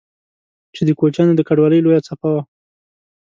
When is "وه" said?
2.33-2.43